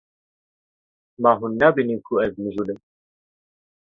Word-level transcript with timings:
Ma 1.21 1.31
hûn 1.37 1.53
nabînin 1.59 1.99
ku 2.05 2.13
ez 2.23 2.33
mijûl 2.41 2.69
im? 2.73 2.79